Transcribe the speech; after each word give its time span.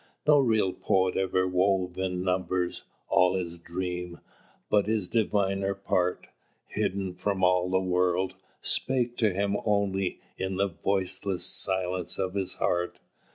"No 0.25 0.39
real 0.39 0.73
Poet 0.73 1.15
ever 1.15 1.47
wove 1.47 1.95
in 1.99 2.23
numbers 2.23 2.85
All 3.07 3.35
his 3.37 3.59
dream, 3.59 4.19
but 4.67 4.87
the 4.87 5.07
diviner 5.07 5.75
part, 5.75 6.29
Hidden 6.65 7.13
from 7.17 7.43
all 7.43 7.69
the 7.69 7.79
world, 7.79 8.33
spake 8.61 9.15
to 9.17 9.31
him 9.31 9.57
only 9.63 10.19
In 10.39 10.55
the 10.55 10.69
voiceless 10.69 11.45
silence 11.45 12.17
of 12.17 12.33
his 12.33 12.55
heart. 12.55 12.97